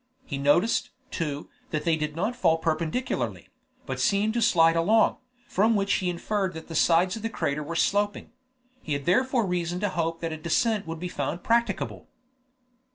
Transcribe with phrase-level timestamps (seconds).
[0.25, 3.49] He noticed, too, that they did not fall perpendicularly,
[3.85, 7.61] but seemed to slide along, from which he inferred that the sides of the crater
[7.61, 8.31] were sloping;
[8.81, 12.07] he had therefore reason to hope that a descent would be found practicable.